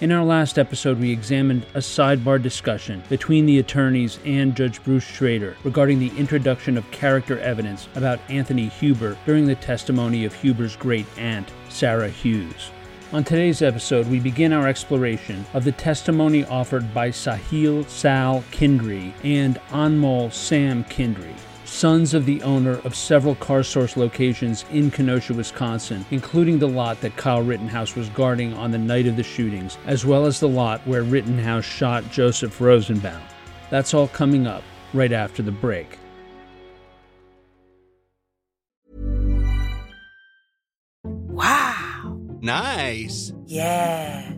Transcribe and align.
In 0.00 0.12
our 0.12 0.24
last 0.24 0.60
episode, 0.60 1.00
we 1.00 1.10
examined 1.10 1.66
a 1.74 1.78
sidebar 1.78 2.40
discussion 2.40 3.02
between 3.08 3.46
the 3.46 3.58
attorneys 3.58 4.20
and 4.24 4.54
Judge 4.54 4.80
Bruce 4.84 5.02
Schroeder 5.02 5.56
regarding 5.64 5.98
the 5.98 6.16
introduction 6.16 6.78
of 6.78 6.88
character 6.92 7.40
evidence 7.40 7.88
about 7.96 8.20
Anthony 8.28 8.68
Huber 8.68 9.16
during 9.26 9.44
the 9.44 9.56
testimony 9.56 10.24
of 10.24 10.32
Huber's 10.32 10.76
great 10.76 11.06
aunt, 11.18 11.50
Sarah 11.68 12.10
Hughes. 12.10 12.70
On 13.12 13.24
today's 13.24 13.60
episode, 13.60 14.06
we 14.06 14.20
begin 14.20 14.52
our 14.52 14.68
exploration 14.68 15.44
of 15.52 15.64
the 15.64 15.72
testimony 15.72 16.44
offered 16.44 16.94
by 16.94 17.08
Sahil 17.08 17.88
Sal 17.88 18.44
Khindri 18.52 19.12
and 19.24 19.56
Anmol 19.70 20.32
Sam 20.32 20.84
Khindri 20.84 21.34
sons 21.68 22.14
of 22.14 22.26
the 22.26 22.42
owner 22.42 22.78
of 22.84 22.94
several 22.94 23.34
car 23.34 23.62
source 23.62 23.96
locations 23.96 24.64
in 24.72 24.90
Kenosha, 24.90 25.34
Wisconsin, 25.34 26.04
including 26.10 26.58
the 26.58 26.68
lot 26.68 27.00
that 27.00 27.16
Kyle 27.16 27.42
Rittenhouse 27.42 27.94
was 27.94 28.08
guarding 28.10 28.54
on 28.54 28.70
the 28.70 28.78
night 28.78 29.06
of 29.06 29.16
the 29.16 29.22
shootings, 29.22 29.78
as 29.86 30.06
well 30.06 30.26
as 30.26 30.40
the 30.40 30.48
lot 30.48 30.80
where 30.86 31.02
Rittenhouse 31.02 31.64
shot 31.64 32.10
Joseph 32.10 32.60
Rosenbaum. 32.60 33.22
That's 33.70 33.94
all 33.94 34.08
coming 34.08 34.46
up 34.46 34.62
right 34.94 35.12
after 35.12 35.42
the 35.42 35.52
break. 35.52 35.98
Wow. 41.04 42.18
Nice. 42.40 43.32
Yeah. 43.46 44.37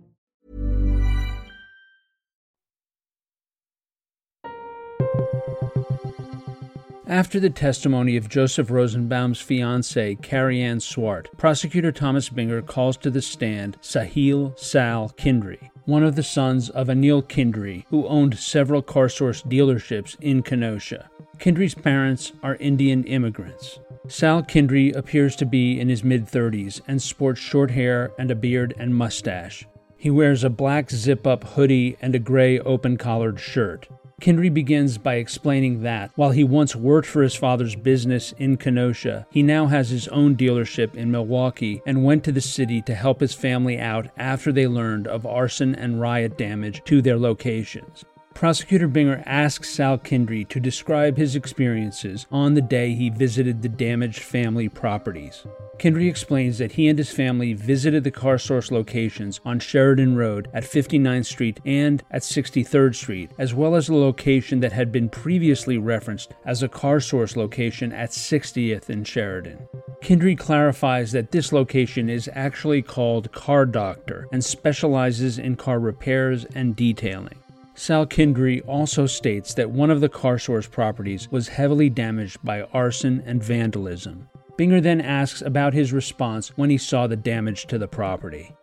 After 7.11 7.41
the 7.41 7.49
testimony 7.49 8.15
of 8.15 8.29
Joseph 8.29 8.71
Rosenbaum's 8.71 9.41
fiancee, 9.41 10.15
Kariann 10.21 10.81
Swart, 10.81 11.27
prosecutor 11.37 11.91
Thomas 11.91 12.29
Binger 12.29 12.65
calls 12.65 12.95
to 12.95 13.09
the 13.09 13.21
stand 13.21 13.77
Sahil 13.81 14.57
Sal 14.57 15.09
Khindri, 15.17 15.71
one 15.83 16.03
of 16.03 16.15
the 16.15 16.23
sons 16.23 16.69
of 16.69 16.87
Anil 16.87 17.21
Khindri, 17.21 17.83
who 17.89 18.07
owned 18.07 18.39
several 18.39 18.81
car 18.81 19.09
source 19.09 19.43
dealerships 19.43 20.15
in 20.21 20.41
Kenosha. 20.41 21.09
Khindri's 21.37 21.75
parents 21.75 22.31
are 22.43 22.55
Indian 22.55 23.03
immigrants. 23.03 23.81
Sal 24.07 24.41
Khindri 24.43 24.95
appears 24.95 25.35
to 25.35 25.45
be 25.45 25.81
in 25.81 25.89
his 25.89 26.05
mid 26.05 26.27
30s 26.27 26.79
and 26.87 27.01
sports 27.01 27.41
short 27.41 27.71
hair 27.71 28.13
and 28.17 28.31
a 28.31 28.35
beard 28.35 28.73
and 28.77 28.95
mustache. 28.95 29.67
He 29.97 30.09
wears 30.09 30.45
a 30.45 30.49
black 30.49 30.89
zip 30.89 31.27
up 31.27 31.43
hoodie 31.43 31.97
and 32.01 32.15
a 32.15 32.19
gray 32.19 32.57
open 32.59 32.95
collared 32.95 33.41
shirt. 33.41 33.89
Khindri 34.21 34.53
begins 34.53 34.99
by 34.99 35.15
explaining 35.15 35.81
that, 35.81 36.11
while 36.15 36.29
he 36.29 36.43
once 36.43 36.75
worked 36.75 37.07
for 37.07 37.23
his 37.23 37.35
father's 37.35 37.75
business 37.75 38.33
in 38.37 38.55
Kenosha, 38.55 39.25
he 39.31 39.41
now 39.41 39.65
has 39.65 39.89
his 39.89 40.07
own 40.09 40.35
dealership 40.35 40.93
in 40.93 41.09
Milwaukee 41.09 41.81
and 41.85 42.05
went 42.05 42.23
to 42.25 42.31
the 42.31 42.39
city 42.39 42.81
to 42.83 42.93
help 42.93 43.19
his 43.19 43.33
family 43.33 43.79
out 43.79 44.09
after 44.17 44.51
they 44.51 44.67
learned 44.67 45.07
of 45.07 45.25
arson 45.25 45.73
and 45.73 45.99
riot 45.99 46.37
damage 46.37 46.83
to 46.85 47.01
their 47.01 47.17
locations. 47.17 48.05
Prosecutor 48.33 48.87
Binger 48.87 49.21
asks 49.25 49.69
Sal 49.69 49.99
Khindri 49.99 50.47
to 50.49 50.59
describe 50.59 51.17
his 51.17 51.35
experiences 51.35 52.25
on 52.31 52.55
the 52.55 52.61
day 52.61 52.95
he 52.95 53.09
visited 53.09 53.61
the 53.61 53.69
damaged 53.69 54.23
family 54.23 54.67
properties. 54.67 55.45
Khindri 55.77 56.07
explains 56.07 56.57
that 56.57 56.73
he 56.73 56.87
and 56.87 56.97
his 56.97 57.11
family 57.11 57.53
visited 57.53 58.03
the 58.03 58.11
car 58.11 58.37
source 58.37 58.71
locations 58.71 59.39
on 59.45 59.59
Sheridan 59.59 60.15
Road 60.15 60.47
at 60.53 60.63
59th 60.63 61.25
Street 61.25 61.59
and 61.65 62.03
at 62.09 62.21
63rd 62.21 62.95
Street, 62.95 63.31
as 63.37 63.53
well 63.53 63.75
as 63.75 63.89
a 63.89 63.95
location 63.95 64.59
that 64.61 64.71
had 64.71 64.91
been 64.91 65.09
previously 65.09 65.77
referenced 65.77 66.33
as 66.45 66.63
a 66.63 66.69
car 66.69 66.99
source 66.99 67.35
location 67.35 67.91
at 67.91 68.11
60th 68.11 68.89
and 68.89 69.07
Sheridan. 69.07 69.67
Khindri 70.01 70.35
clarifies 70.37 71.11
that 71.11 71.31
this 71.31 71.51
location 71.51 72.09
is 72.09 72.29
actually 72.33 72.81
called 72.81 73.31
Car 73.31 73.65
Doctor 73.65 74.27
and 74.31 74.43
specializes 74.43 75.37
in 75.37 75.55
car 75.55 75.79
repairs 75.79 76.45
and 76.55 76.75
detailing. 76.75 77.40
Sal 77.81 78.05
Khindri 78.05 78.61
also 78.67 79.07
states 79.07 79.55
that 79.55 79.71
one 79.71 79.89
of 79.89 80.01
the 80.01 80.07
car 80.07 80.37
properties 80.69 81.31
was 81.31 81.47
heavily 81.47 81.89
damaged 81.89 82.37
by 82.43 82.61
arson 82.61 83.23
and 83.25 83.43
vandalism. 83.43 84.29
Binger 84.55 84.83
then 84.83 85.01
asks 85.01 85.41
about 85.41 85.73
his 85.73 85.91
response 85.91 86.55
when 86.55 86.69
he 86.69 86.77
saw 86.77 87.07
the 87.07 87.15
damage 87.15 87.65
to 87.65 87.79
the 87.79 87.87
property. 87.87 88.55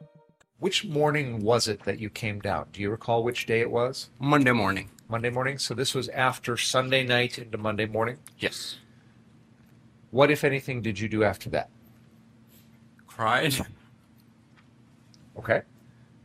Which 0.61 0.85
morning 0.85 1.41
was 1.41 1.67
it 1.67 1.83
that 1.83 1.99
you 1.99 2.11
came 2.11 2.39
down? 2.39 2.69
Do 2.73 2.81
you 2.81 2.91
recall 2.91 3.25
which 3.25 3.45
day 3.47 3.59
it 3.59 3.73
was? 3.73 4.11
Monday 4.21 4.53
morning. 4.53 4.89
Monday 5.09 5.31
morning? 5.31 5.59
So 5.59 5.75
this 5.75 5.97
was 5.97 6.09
after 6.11 6.57
Sunday 6.57 7.05
night 7.05 7.41
into 7.41 7.59
Monday 7.59 7.87
morning? 7.87 8.19
Yes. 8.39 8.77
What, 10.13 10.31
if 10.31 10.45
anything, 10.45 10.81
did 10.81 11.01
you 11.01 11.09
do 11.09 11.25
after 11.25 11.51
that? 11.51 11.71
Cried. 13.09 13.67
Okay. 15.37 15.63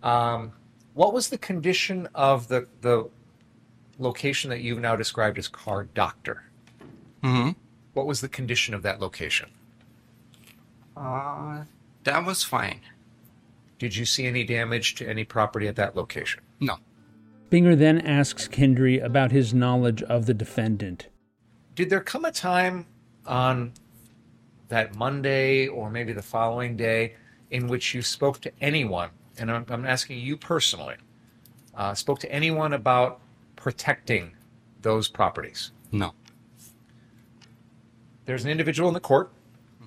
Um, 0.03 0.53
what 0.93 1.13
was 1.13 1.29
the 1.29 1.37
condition 1.37 2.07
of 2.13 2.47
the, 2.47 2.67
the 2.81 3.09
location 3.99 4.49
that 4.49 4.61
you've 4.61 4.79
now 4.79 4.95
described 4.95 5.37
as 5.37 5.47
Car 5.47 5.83
Doctor? 5.83 6.43
Mm-hmm. 7.23 7.51
What 7.93 8.05
was 8.05 8.21
the 8.21 8.29
condition 8.29 8.73
of 8.73 8.83
that 8.83 8.99
location? 8.99 9.49
Uh, 10.95 11.63
that 12.03 12.25
was 12.25 12.43
fine. 12.43 12.81
Did 13.79 13.95
you 13.95 14.05
see 14.05 14.25
any 14.25 14.43
damage 14.43 14.95
to 14.95 15.07
any 15.07 15.23
property 15.23 15.67
at 15.67 15.75
that 15.75 15.95
location? 15.95 16.41
No. 16.59 16.77
Binger 17.49 17.77
then 17.77 18.01
asks 18.01 18.47
Khindri 18.47 19.03
about 19.03 19.31
his 19.31 19.53
knowledge 19.53 20.01
of 20.03 20.25
the 20.25 20.33
defendant. 20.33 21.07
Did 21.75 21.89
there 21.89 22.01
come 22.01 22.25
a 22.25 22.31
time 22.31 22.85
on 23.25 23.73
that 24.69 24.95
Monday 24.95 25.67
or 25.67 25.89
maybe 25.89 26.13
the 26.13 26.21
following 26.21 26.75
day 26.75 27.15
in 27.51 27.67
which 27.67 27.93
you 27.93 28.01
spoke 28.01 28.41
to 28.41 28.51
anyone, 28.59 29.09
and 29.37 29.51
I'm, 29.51 29.65
I'm 29.69 29.85
asking 29.85 30.19
you 30.19 30.37
personally, 30.37 30.95
uh, 31.75 31.93
spoke 31.93 32.19
to 32.19 32.31
anyone 32.31 32.73
about 32.73 33.19
protecting 33.55 34.31
those 34.81 35.07
properties? 35.07 35.71
No. 35.91 36.13
There's 38.25 38.45
an 38.45 38.51
individual 38.51 38.87
in 38.89 38.93
the 38.93 38.99
court 38.99 39.31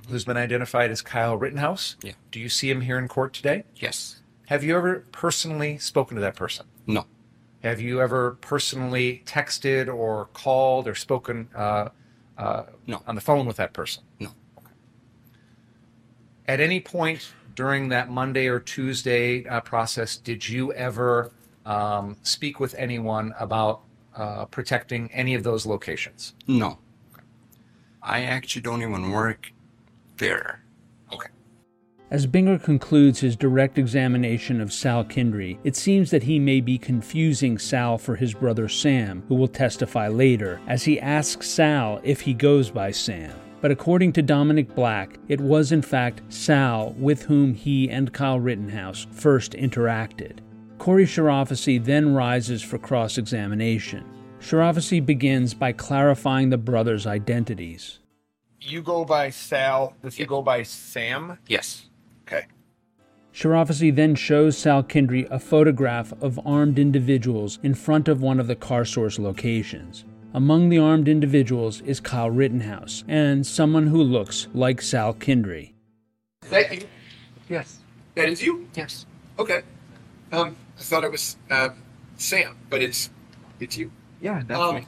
who's 0.08 0.24
been 0.24 0.36
identified 0.36 0.90
as 0.90 1.02
Kyle 1.02 1.36
Rittenhouse. 1.36 1.96
Yeah. 2.02 2.12
Do 2.30 2.38
you 2.40 2.48
see 2.48 2.70
him 2.70 2.82
here 2.82 2.98
in 2.98 3.08
court 3.08 3.32
today? 3.32 3.64
Yes. 3.76 4.20
Have 4.46 4.62
you 4.62 4.76
ever 4.76 5.04
personally 5.10 5.78
spoken 5.78 6.14
to 6.16 6.20
that 6.20 6.36
person? 6.36 6.66
No. 6.86 7.06
Have 7.62 7.80
you 7.80 8.00
ever 8.00 8.32
personally 8.40 9.22
texted 9.26 9.92
or 9.92 10.26
called 10.32 10.86
or 10.86 10.94
spoken 10.94 11.48
uh, 11.56 11.88
uh, 12.38 12.64
No. 12.86 13.02
on 13.06 13.14
the 13.16 13.20
phone 13.20 13.46
with 13.46 13.56
that 13.56 13.72
person? 13.72 14.04
No. 14.20 14.30
At 16.46 16.60
any 16.60 16.78
point 16.80 17.32
during 17.56 17.88
that 17.88 18.10
Monday 18.10 18.46
or 18.46 18.60
Tuesday 18.60 19.44
uh, 19.46 19.60
process, 19.60 20.16
did 20.16 20.48
you 20.48 20.72
ever 20.74 21.32
um, 21.64 22.16
speak 22.22 22.60
with 22.60 22.74
anyone 22.78 23.34
about 23.40 23.80
uh, 24.14 24.44
protecting 24.44 25.10
any 25.12 25.34
of 25.34 25.42
those 25.42 25.66
locations? 25.66 26.34
No. 26.46 26.78
I 28.02 28.22
actually 28.22 28.62
don't 28.62 28.82
even 28.82 29.10
work 29.10 29.52
there. 30.18 30.62
Okay. 31.12 31.28
As 32.10 32.26
Binger 32.26 32.62
concludes 32.62 33.20
his 33.20 33.34
direct 33.34 33.78
examination 33.78 34.60
of 34.60 34.72
Sal 34.72 35.04
Khindri, 35.04 35.58
it 35.64 35.74
seems 35.74 36.10
that 36.10 36.22
he 36.22 36.38
may 36.38 36.60
be 36.60 36.78
confusing 36.78 37.58
Sal 37.58 37.98
for 37.98 38.14
his 38.14 38.32
brother 38.34 38.68
Sam, 38.68 39.24
who 39.28 39.34
will 39.34 39.48
testify 39.48 40.08
later, 40.08 40.60
as 40.68 40.84
he 40.84 41.00
asks 41.00 41.48
Sal 41.48 42.00
if 42.04 42.20
he 42.20 42.34
goes 42.34 42.70
by 42.70 42.92
Sam. 42.92 43.32
But 43.60 43.70
according 43.70 44.12
to 44.14 44.22
Dominic 44.22 44.74
Black, 44.74 45.18
it 45.28 45.40
was 45.40 45.72
in 45.72 45.82
fact 45.82 46.20
Sal 46.28 46.94
with 46.98 47.22
whom 47.22 47.54
he 47.54 47.90
and 47.90 48.12
Kyle 48.12 48.38
Rittenhouse 48.38 49.06
first 49.10 49.52
interacted. 49.52 50.38
Corey 50.78 51.06
Chirafisi 51.06 51.82
then 51.82 52.14
rises 52.14 52.62
for 52.62 52.78
cross 52.78 53.18
examination. 53.18 54.04
Chirafisi 54.40 55.04
begins 55.04 55.54
by 55.54 55.72
clarifying 55.72 56.50
the 56.50 56.58
brothers' 56.58 57.06
identities. 57.06 58.00
You 58.60 58.82
go 58.82 59.04
by 59.04 59.30
Sal. 59.30 59.94
Does 60.02 60.16
he 60.16 60.26
go 60.26 60.42
by 60.42 60.62
Sam? 60.62 61.38
Yes. 61.46 61.88
Okay. 62.26 62.46
Chirafisi 63.32 63.94
then 63.94 64.14
shows 64.14 64.56
Sal 64.56 64.82
Khindri 64.82 65.26
a 65.30 65.38
photograph 65.38 66.12
of 66.22 66.40
armed 66.46 66.78
individuals 66.78 67.58
in 67.62 67.74
front 67.74 68.08
of 68.08 68.22
one 68.22 68.38
of 68.38 68.46
the 68.46 68.56
car 68.56 68.84
source 68.84 69.18
locations. 69.18 70.04
Among 70.36 70.68
the 70.68 70.76
armed 70.76 71.08
individuals 71.08 71.80
is 71.80 71.98
Kyle 71.98 72.28
Rittenhouse 72.30 73.04
and 73.08 73.46
someone 73.46 73.86
who 73.86 74.02
looks 74.02 74.48
like 74.52 74.82
Sal 74.82 75.14
Khindri. 75.14 75.72
Is 76.44 76.50
that 76.50 76.74
you? 76.74 76.86
Yes. 77.48 77.78
That 78.16 78.28
is 78.28 78.42
you? 78.42 78.68
Yes. 78.74 79.06
Okay. 79.38 79.62
Um, 80.32 80.54
I 80.78 80.82
thought 80.82 81.04
it 81.04 81.10
was 81.10 81.38
uh, 81.50 81.70
Sam, 82.18 82.58
but 82.68 82.82
it's 82.82 83.08
it's 83.60 83.78
you. 83.78 83.90
Yeah, 84.20 84.42
that's 84.46 84.60
Um, 84.60 84.74
me. 84.74 84.86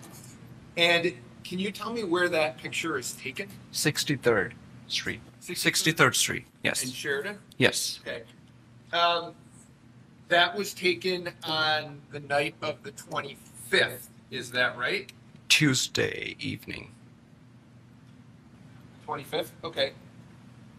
and 0.77 1.15
can 1.45 1.59
you 1.59 1.73
tell 1.73 1.95
me 1.95 2.05
where 2.05 2.29
that 2.29 2.59
picture 2.59 2.99
is 2.99 3.13
taken? 3.13 3.49
63rd 3.73 4.53
Street. 4.87 5.21
63rd 5.41 6.15
Street. 6.15 6.45
Yes. 6.63 6.85
In 6.85 6.91
Sheridan. 6.91 7.39
Yes. 7.57 8.01
Okay. 8.07 8.25
Um, 8.93 9.33
that 10.29 10.55
was 10.55 10.75
taken 10.75 11.31
on 11.45 12.03
the 12.13 12.21
night 12.21 12.55
of 12.61 12.83
the 12.83 12.93
25th. 12.93 14.09
Is 14.31 14.51
that 14.51 14.77
right? 14.77 15.11
Tuesday 15.49 16.37
evening. 16.41 16.93
25th? 19.07 19.51
Okay. 19.65 19.93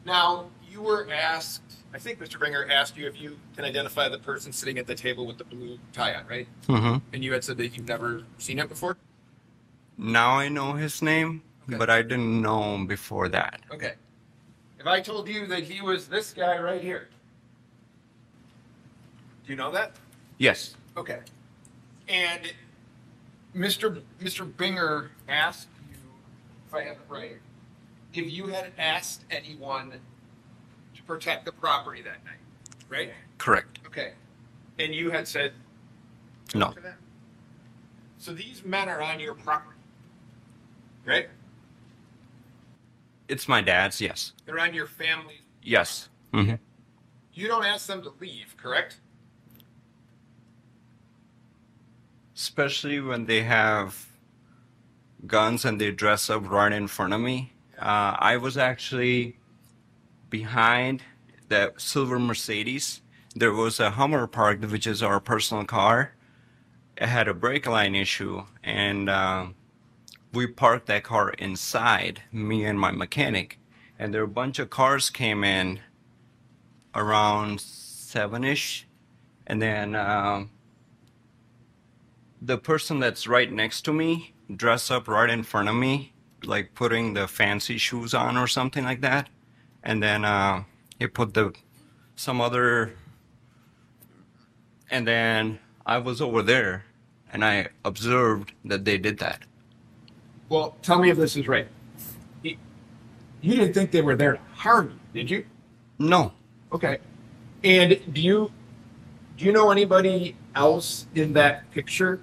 Now, 0.06 0.50
you 0.70 0.82
were 0.82 1.08
asked, 1.12 1.62
I 1.94 1.98
think 1.98 2.20
Mr. 2.20 2.40
Binger 2.40 2.70
asked 2.70 2.96
you 2.96 3.08
if 3.08 3.20
you 3.20 3.40
can 3.56 3.66
identify 3.66 4.08
the 4.08 4.20
person 4.20 4.52
sitting 4.54 4.78
at 4.78 4.88
the 4.88 4.96
table 4.96 5.26
with 5.26 5.38
the 5.38 5.44
blue 5.44 5.80
tie 5.94 6.14
on, 6.14 6.28
right? 6.28 6.48
Mm-hmm. 6.68 6.98
And 7.14 7.24
you 7.24 7.34
had 7.34 7.44
said 7.44 7.58
that 7.58 7.76
you've 7.76 7.88
never 7.88 8.24
seen 8.38 8.60
it 8.60 8.70
before? 8.70 8.98
Now 9.98 10.38
I 10.38 10.48
know 10.48 10.74
his 10.74 11.02
name, 11.02 11.42
Okay. 11.68 11.78
but 11.78 11.90
I 11.90 12.02
didn't 12.02 12.42
know 12.42 12.76
him 12.76 12.88
before 12.88 13.28
that. 13.30 13.60
Okay. 13.72 13.94
If 14.80 14.88
I 14.88 15.02
told 15.02 15.28
you 15.28 15.46
that 15.48 15.64
he 15.64 15.82
was 15.82 16.08
this 16.08 16.32
guy 16.32 16.58
right 16.60 16.82
here, 16.82 17.10
do 19.46 19.52
you 19.52 19.58
know 19.58 19.72
that? 19.72 19.92
Yes. 20.38 20.76
Okay. 20.96 21.20
And 22.08 22.54
Mr. 23.56 24.02
Mr. 24.22 24.52
Binger 24.52 25.10
asked 25.28 25.68
you, 25.90 25.98
if 26.68 26.74
I 26.74 26.84
have 26.84 26.98
it 26.98 27.02
right, 27.10 27.38
if 28.14 28.32
you 28.32 28.48
had 28.48 28.72
asked 28.78 29.24
anyone 29.32 29.94
to 30.96 31.04
protect 31.04 31.46
the 31.46 31.52
property 31.52 32.02
that 32.02 32.24
night, 32.26 32.40
right? 32.90 33.12
Correct. 33.38 33.80
Okay. 33.86 34.14
And 34.78 34.94
you 34.94 35.10
had 35.12 35.28
said 35.28 35.54
No. 36.54 36.72
to 36.72 36.80
that? 36.82 36.98
So 38.18 38.34
these 38.34 38.64
men 38.64 38.90
are 38.90 39.02
on 39.02 39.20
your 39.20 39.34
property, 39.34 39.78
right? 41.06 41.30
It's 43.28 43.48
my 43.48 43.62
dad's. 43.62 44.02
Yes. 44.02 44.34
They're 44.46 44.60
on 44.60 44.74
your 44.74 44.88
family's. 44.88 45.40
Yes. 45.64 46.10
Mm-hmm. 46.34 46.56
You 47.34 47.48
don't 47.48 47.66
ask 47.66 47.88
them 47.88 48.02
to 48.04 48.12
leave, 48.20 48.56
correct? 48.58 49.00
Especially 52.40 53.02
when 53.02 53.26
they 53.26 53.44
have 53.44 54.08
guns 55.28 55.66
and 55.66 55.80
they 55.80 55.92
dress 55.92 56.30
up 56.30 56.50
right 56.50 56.72
in 56.72 56.88
front 56.88 57.12
of 57.12 57.20
me. 57.20 57.52
Uh, 57.78 58.16
I 58.18 58.38
was 58.38 58.58
actually 58.58 59.38
behind 60.30 61.04
the 61.50 61.74
silver 61.76 62.18
Mercedes. 62.18 63.02
There 63.36 63.52
was 63.52 63.78
a 63.82 63.92
Hummer 63.92 64.26
parked, 64.26 64.64
which 64.72 64.88
is 64.88 65.04
our 65.04 65.20
personal 65.20 65.66
car. 65.66 66.14
It 66.96 67.10
had 67.10 67.28
a 67.28 67.34
brake 67.34 67.68
line 67.68 67.94
issue, 67.94 68.46
and 68.64 69.10
um 69.10 69.56
we 70.32 70.48
parked 70.48 70.86
that 70.86 71.04
car 71.04 71.32
inside, 71.32 72.24
me 72.32 72.64
and 72.64 72.80
my 72.80 72.92
mechanic. 72.92 73.60
And 73.98 74.14
there 74.14 74.22
were 74.22 74.32
a 74.32 74.40
bunch 74.42 74.60
of 74.60 74.70
cars 74.70 75.10
came 75.10 75.44
in 75.44 75.82
around 76.96 77.60
seven 77.60 78.46
ish, 78.46 78.88
and 79.46 79.62
then. 79.62 79.94
Um, 79.94 80.52
the 82.42 82.58
person 82.58 83.00
that's 83.00 83.28
right 83.28 83.52
next 83.52 83.82
to 83.82 83.94
me 83.94 84.34
dress 84.56 84.90
up 84.90 85.08
right 85.08 85.30
in 85.30 85.44
front 85.44 85.70
of 85.70 85.76
me, 85.76 86.14
like 86.44 86.74
putting 86.74 87.14
the 87.14 87.28
fancy 87.28 87.78
shoes 87.78 88.14
on 88.14 88.38
or 88.38 88.48
something 88.48 88.84
like 88.84 89.02
that. 89.02 89.30
And 89.84 90.02
then 90.02 90.26
uh, 90.26 90.64
he 90.98 91.08
put 91.08 91.34
the 91.34 91.54
some 92.16 92.42
other, 92.42 92.94
and 94.90 95.08
then 95.08 95.60
I 95.86 96.00
was 96.00 96.20
over 96.22 96.42
there, 96.42 96.84
and 97.32 97.46
I 97.46 97.68
observed 97.86 98.52
that 98.66 98.84
they 98.84 98.98
did 98.98 99.20
that. 99.20 99.44
Well, 100.50 100.76
tell 100.82 101.00
me 101.00 101.10
if 101.10 101.18
this 101.18 101.38
is 101.38 101.48
right. 101.48 101.68
You 102.44 102.58
you 103.42 103.56
didn't 103.56 103.74
think 103.74 103.92
they 103.92 104.02
were 104.02 104.18
there 104.18 104.34
to 104.34 104.40
harm 104.54 105.00
you, 105.14 105.22
did 105.22 105.30
you? 105.30 105.46
No, 105.98 106.34
Okay. 106.72 107.00
And 107.64 108.00
do 108.14 108.22
you 108.22 108.52
do 109.38 109.46
you 109.46 109.52
know 109.52 109.72
anybody 109.72 110.36
else 110.56 111.08
in 111.16 111.34
that 111.34 111.70
picture? 111.72 112.20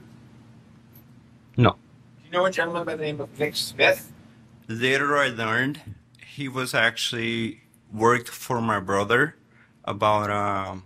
No. 1.57 1.73
Do 1.73 2.27
you 2.27 2.33
know 2.33 2.47
a 2.47 2.51
gentleman 2.51 2.85
by 2.85 2.97
the 2.97 3.03
name 3.05 3.21
of 3.21 3.39
Nick 3.39 3.57
Smith? 3.57 4.13
Later, 4.69 5.17
I 5.17 5.29
learned 5.29 5.81
he 6.27 6.49
was 6.49 6.75
actually 6.75 7.63
worked 7.93 8.29
for 8.29 8.61
my 8.61 8.81
brother 8.81 9.37
about 9.85 10.31
um, 10.31 10.85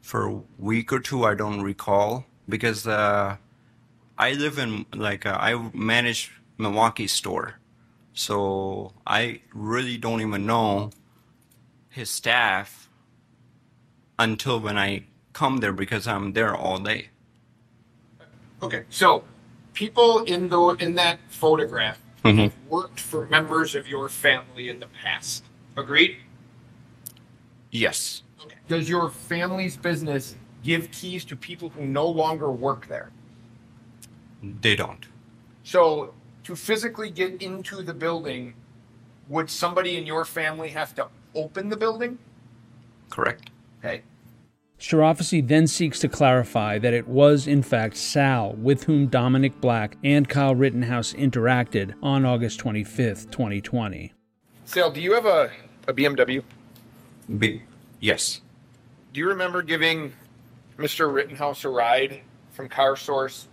for 0.00 0.26
a 0.26 0.40
week 0.58 0.92
or 0.92 1.00
two. 1.00 1.24
I 1.24 1.34
don't 1.34 1.62
recall 1.62 2.26
because 2.48 2.86
uh, 2.86 3.36
I 4.18 4.32
live 4.32 4.58
in 4.58 4.86
like 4.94 5.26
uh, 5.26 5.36
I 5.40 5.70
manage 5.74 6.32
Milwaukee 6.58 7.08
store, 7.08 7.56
so 8.12 8.92
I 9.06 9.42
really 9.52 9.96
don't 9.98 10.20
even 10.20 10.46
know 10.46 10.90
his 11.90 12.10
staff 12.10 12.88
until 14.18 14.60
when 14.60 14.78
I 14.78 15.04
come 15.32 15.58
there 15.58 15.72
because 15.72 16.06
I'm 16.06 16.32
there 16.32 16.54
all 16.54 16.78
day. 16.78 17.10
Okay. 18.62 18.84
So 18.90 19.24
people 19.74 20.24
in 20.24 20.48
the 20.48 20.76
in 20.80 20.94
that 20.96 21.18
photograph 21.28 22.00
Mhm. 22.24 22.52
worked 22.68 22.98
for 23.00 23.26
members 23.26 23.74
of 23.74 23.86
your 23.86 24.08
family 24.08 24.68
in 24.68 24.80
the 24.80 24.88
past. 25.02 25.44
Agreed? 25.76 26.16
Yes, 27.70 28.22
Okay. 28.44 28.56
Does 28.68 28.88
your 28.88 29.10
family's 29.10 29.76
business 29.76 30.36
give 30.62 30.90
keys 30.90 31.24
to 31.26 31.36
people 31.36 31.68
who 31.70 31.84
no 31.86 32.06
longer 32.06 32.50
work 32.50 32.86
there? 32.88 33.10
they 34.62 34.76
don't. 34.76 35.06
So, 35.64 36.14
to 36.44 36.54
physically 36.54 37.10
get 37.10 37.42
into 37.42 37.82
the 37.82 37.92
building, 37.92 38.54
would 39.28 39.50
somebody 39.50 39.96
in 39.96 40.06
your 40.06 40.24
family 40.24 40.68
have 40.70 40.94
to 40.94 41.08
open 41.34 41.68
the 41.68 41.76
building? 41.76 42.18
Correct. 43.10 43.50
Okay. 43.80 44.02
Chirafisi 44.78 45.46
then 45.46 45.66
seeks 45.66 45.98
to 46.00 46.08
clarify 46.08 46.78
that 46.78 46.94
it 46.94 47.08
was, 47.08 47.46
in 47.48 47.62
fact, 47.62 47.96
Sal 47.96 48.52
with 48.52 48.84
whom 48.84 49.08
Dominic 49.08 49.60
Black 49.60 49.96
and 50.04 50.28
Kyle 50.28 50.54
Rittenhouse 50.54 51.12
interacted 51.14 51.94
on 52.02 52.24
August 52.24 52.60
25th, 52.60 53.30
2020. 53.30 54.12
Sal, 54.64 54.90
do 54.90 55.00
you 55.00 55.14
have 55.14 55.26
a, 55.26 55.50
a 55.88 55.92
BMW? 55.92 56.44
Be- 57.38 57.62
yes. 58.00 58.40
Do 59.12 59.18
you 59.20 59.26
remember 59.28 59.62
giving 59.62 60.12
Mr. 60.78 61.12
Rittenhouse 61.12 61.64
a 61.64 61.68
ride 61.70 62.20
from 62.52 62.68
Car 62.68 62.94
Source, 62.94 63.48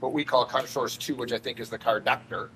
what 0.00 0.12
we 0.12 0.24
call 0.24 0.44
Car 0.44 0.66
Source 0.66 0.96
2, 0.96 1.14
which 1.14 1.32
I 1.32 1.38
think 1.38 1.60
is 1.60 1.70
the 1.70 1.78
car 1.78 2.00
doctor, 2.00 2.50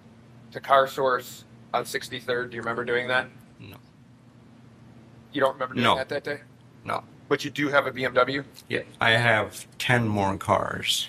to 0.51 0.61
Car 0.61 0.89
Source 0.89 1.45
on 1.73 1.85
63rd? 1.85 2.51
Do 2.51 2.57
you 2.57 2.63
remember 2.63 2.85
doing 2.85 3.07
that? 3.09 3.29
No. 3.61 3.77
You 5.33 5.41
don't 5.41 5.53
remember 5.53 5.75
doing 5.75 5.85
No. 5.85 5.95
that 5.97 6.09
that 6.09 6.25
day? 6.25 6.41
No. 6.85 7.05
But 7.29 7.45
you 7.45 7.51
do 7.51 7.69
have 7.69 7.87
a 7.87 7.93
BMW? 7.93 8.45
Yeah. 8.69 8.83
I 9.01 9.11
have 9.11 9.67
10 9.79 10.07
more 10.07 10.37
cars. 10.37 11.09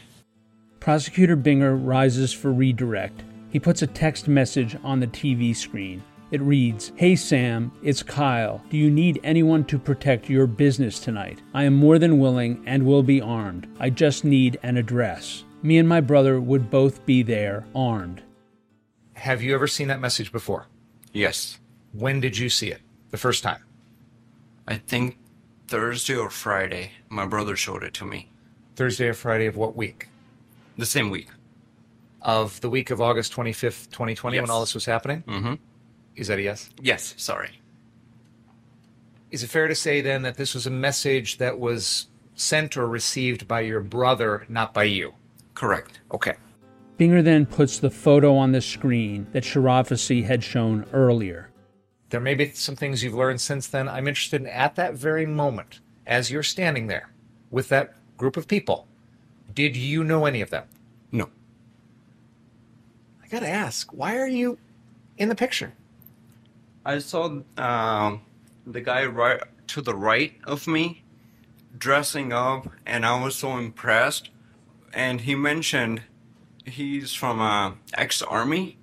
Prosecutor 0.79 1.37
Binger 1.37 1.79
rises 1.81 2.33
for 2.33 2.51
redirect. 2.51 3.23
He 3.49 3.59
puts 3.59 3.81
a 3.81 3.87
text 3.87 4.27
message 4.27 4.75
on 4.83 4.99
the 4.99 5.07
TV 5.07 5.55
screen. 5.55 6.03
It 6.31 6.41
reads 6.41 6.91
Hey 6.95 7.15
Sam, 7.15 7.71
it's 7.83 8.01
Kyle. 8.01 8.63
Do 8.69 8.77
you 8.77 8.89
need 8.89 9.19
anyone 9.23 9.65
to 9.65 9.77
protect 9.77 10.29
your 10.29 10.47
business 10.47 10.99
tonight? 10.99 11.39
I 11.53 11.63
am 11.65 11.75
more 11.75 11.99
than 11.99 12.19
willing 12.19 12.63
and 12.65 12.85
will 12.85 13.03
be 13.03 13.21
armed. 13.21 13.67
I 13.79 13.91
just 13.91 14.25
need 14.25 14.59
an 14.63 14.77
address. 14.77 15.43
Me 15.61 15.77
and 15.77 15.87
my 15.87 16.01
brother 16.01 16.41
would 16.41 16.71
both 16.71 17.05
be 17.05 17.21
there, 17.21 17.65
armed. 17.75 18.23
Have 19.13 19.43
you 19.43 19.53
ever 19.53 19.67
seen 19.67 19.87
that 19.89 20.01
message 20.01 20.31
before? 20.31 20.65
Yes. 21.13 21.59
When 21.91 22.19
did 22.19 22.37
you 22.37 22.49
see 22.49 22.71
it? 22.71 22.81
The 23.11 23.17
first 23.17 23.43
time? 23.43 23.63
I 24.67 24.77
think 24.77 25.17
Thursday 25.73 26.15
or 26.15 26.29
Friday, 26.29 26.91
my 27.09 27.25
brother 27.25 27.55
showed 27.55 27.81
it 27.81 27.95
to 27.95 28.05
me. 28.05 28.29
Thursday 28.75 29.07
or 29.07 29.15
Friday 29.15 29.47
of 29.47 29.57
what 29.57 29.75
week? 29.75 30.07
The 30.77 30.85
same 30.85 31.09
week. 31.09 31.29
Of 32.21 32.61
the 32.61 32.69
week 32.69 32.91
of 32.91 33.01
August 33.01 33.33
25th, 33.33 33.89
2020, 33.89 34.39
when 34.39 34.51
all 34.51 34.59
this 34.59 34.75
was 34.75 34.85
happening? 34.85 35.23
Mm-hmm. 35.23 35.55
Is 36.15 36.27
that 36.27 36.37
a 36.37 36.43
yes? 36.43 36.69
Yes, 36.79 37.15
sorry. 37.17 37.59
Is 39.31 39.41
it 39.41 39.47
fair 39.47 39.67
to 39.67 39.73
say 39.73 40.01
then 40.01 40.21
that 40.21 40.37
this 40.37 40.53
was 40.53 40.67
a 40.67 40.69
message 40.69 41.39
that 41.39 41.57
was 41.57 42.05
sent 42.35 42.77
or 42.77 42.87
received 42.87 43.47
by 43.47 43.61
your 43.61 43.81
brother, 43.81 44.45
not 44.47 44.75
by 44.75 44.83
you? 44.83 45.15
Correct. 45.55 46.01
Okay. 46.13 46.35
Binger 46.99 47.23
then 47.23 47.47
puts 47.47 47.79
the 47.79 47.89
photo 47.89 48.35
on 48.35 48.51
the 48.51 48.61
screen 48.61 49.25
that 49.31 49.43
Chirafisi 49.43 50.23
had 50.23 50.43
shown 50.43 50.85
earlier. 50.93 51.49
There 52.13 52.21
may 52.21 52.35
be 52.35 52.51
some 52.51 52.75
things 52.75 53.01
you've 53.01 53.15
learned 53.15 53.41
since 53.41 53.65
then. 53.65 53.89
I'm 53.89 54.07
interested 54.07 54.39
in 54.39 54.47
at 54.47 54.75
that 54.75 54.93
very 54.93 55.25
moment, 55.25 55.79
as 56.05 56.29
you're 56.29 56.43
standing 56.43 56.85
there 56.85 57.09
with 57.49 57.69
that 57.69 57.95
group 58.17 58.37
of 58.37 58.47
people, 58.47 58.87
did 59.51 59.75
you 59.75 60.03
know 60.03 60.27
any 60.27 60.39
of 60.41 60.51
them? 60.51 60.65
No. 61.11 61.31
I 63.23 63.27
gotta 63.29 63.49
ask, 63.49 63.91
why 63.91 64.15
are 64.17 64.27
you 64.27 64.59
in 65.17 65.27
the 65.27 65.33
picture? 65.33 65.73
I 66.85 66.99
saw 66.99 67.39
um, 67.57 68.21
the 68.67 68.81
guy 68.81 69.07
right 69.07 69.41
to 69.69 69.81
the 69.81 69.95
right 69.95 70.35
of 70.43 70.67
me 70.67 71.01
dressing 71.75 72.31
up, 72.31 72.67
and 72.85 73.07
I 73.07 73.23
was 73.23 73.35
so 73.35 73.57
impressed. 73.57 74.29
And 74.93 75.21
he 75.21 75.33
mentioned 75.33 76.03
he's 76.63 77.11
from 77.11 77.41
uh, 77.41 77.71
ex-army, 77.95 78.77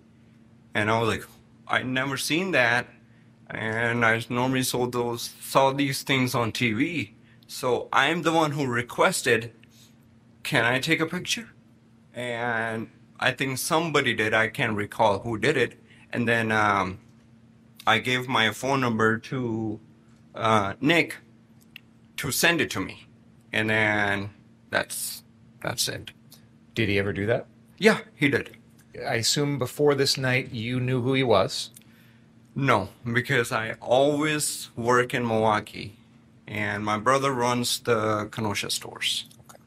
and 0.74 0.90
I 0.90 0.98
was 0.98 1.08
like, 1.08 1.26
I 1.68 1.84
never 1.84 2.16
seen 2.16 2.50
that, 2.50 2.88
and 3.50 4.04
I 4.04 4.22
normally 4.28 4.62
saw 4.62 4.86
those 4.86 5.34
saw 5.40 5.72
these 5.72 6.02
things 6.02 6.34
on 6.34 6.52
TV. 6.52 7.12
So 7.46 7.88
I'm 7.92 8.22
the 8.22 8.32
one 8.32 8.52
who 8.52 8.66
requested, 8.66 9.52
can 10.42 10.64
I 10.64 10.78
take 10.78 11.00
a 11.00 11.06
picture? 11.06 11.48
And 12.14 12.90
I 13.18 13.32
think 13.32 13.58
somebody 13.58 14.14
did. 14.14 14.32
I 14.32 14.48
can't 14.48 14.76
recall 14.76 15.20
who 15.20 15.38
did 15.38 15.56
it. 15.56 15.74
And 16.12 16.28
then 16.28 16.52
um, 16.52 17.00
I 17.86 17.98
gave 17.98 18.28
my 18.28 18.50
phone 18.52 18.80
number 18.80 19.18
to 19.18 19.80
uh, 20.34 20.74
Nick 20.80 21.18
to 22.18 22.30
send 22.30 22.60
it 22.60 22.70
to 22.70 22.80
me, 22.80 23.06
and 23.52 23.70
then 23.70 24.30
that's 24.70 25.22
that's 25.62 25.88
it. 25.88 26.12
Did 26.74 26.88
he 26.88 26.98
ever 26.98 27.12
do 27.12 27.26
that? 27.26 27.46
Yeah, 27.78 28.00
he 28.14 28.28
did. 28.28 28.56
I 29.06 29.14
assume 29.14 29.58
before 29.58 29.94
this 29.94 30.18
night 30.18 30.52
you 30.52 30.80
knew 30.80 31.00
who 31.02 31.14
he 31.14 31.22
was. 31.22 31.70
No, 32.60 32.90
because 33.10 33.52
I 33.52 33.72
always 33.80 34.68
work 34.76 35.14
in 35.14 35.26
Milwaukee, 35.26 35.96
and 36.46 36.84
my 36.84 36.98
brother 36.98 37.32
runs 37.32 37.80
the 37.80 38.28
Kenosha 38.30 38.68
stores. 38.68 39.24
Okay. 39.48 39.62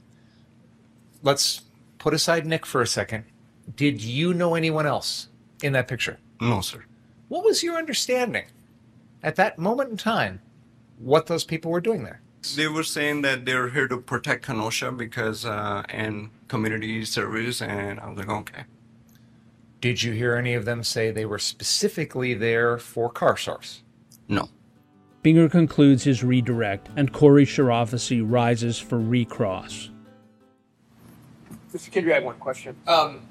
Let's 1.23 1.61
put 1.97 2.13
aside 2.13 2.45
Nick 2.45 2.67
for 2.67 2.83
a 2.83 2.87
second. 2.87 3.23
Did 3.75 3.99
you 4.03 4.31
know 4.31 4.53
anyone 4.53 4.85
else 4.85 5.29
in 5.63 5.73
that 5.73 5.87
picture? 5.87 6.19
No, 6.39 6.61
sir. 6.61 6.85
What 7.29 7.43
was 7.43 7.63
your 7.63 7.77
understanding 7.77 8.45
at 9.23 9.37
that 9.37 9.57
moment 9.57 9.89
in 9.89 9.97
time 9.97 10.39
what 10.99 11.25
those 11.25 11.43
people 11.43 11.71
were 11.71 11.81
doing 11.81 12.03
there? 12.03 12.21
They 12.55 12.67
were 12.67 12.83
saying 12.83 13.23
that 13.23 13.45
they're 13.45 13.69
here 13.69 13.87
to 13.87 13.97
protect 13.97 14.45
Kenosha 14.45 14.91
because 14.91 15.45
uh, 15.45 15.81
and 15.89 16.29
community 16.47 17.05
service, 17.05 17.59
and 17.59 17.99
I 17.99 18.07
was 18.09 18.19
like, 18.19 18.29
okay. 18.29 18.65
Did 19.83 20.01
you 20.01 20.13
hear 20.13 20.37
any 20.37 20.53
of 20.53 20.63
them 20.63 20.81
say 20.81 21.11
they 21.11 21.25
were 21.25 21.37
specifically 21.37 22.33
there 22.33 22.77
for 22.77 23.11
Karsars? 23.11 23.81
No. 24.29 24.47
Binger 25.25 25.51
concludes 25.51 26.05
his 26.05 26.23
redirect, 26.23 26.87
and 26.95 27.11
Corey 27.11 27.45
Chirafisi 27.45 28.23
rises 28.25 28.79
for 28.79 28.97
recross. 28.97 29.89
Mr. 31.73 31.91
Khindri, 31.91 32.11
I 32.11 32.15
have 32.15 32.23
one 32.23 32.37
question. 32.37 32.77
Um, 32.87 33.23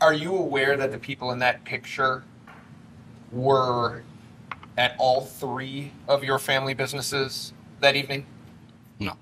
are 0.00 0.14
you 0.14 0.34
aware 0.34 0.74
that 0.78 0.90
the 0.90 0.96
people 0.96 1.32
in 1.32 1.38
that 1.40 1.62
picture 1.64 2.24
were 3.30 4.04
at 4.78 4.96
all 4.96 5.20
three 5.20 5.92
of 6.08 6.24
your 6.24 6.38
family 6.38 6.72
businesses 6.72 7.52
that 7.80 7.94
evening? 7.94 8.24
No. 9.00 9.12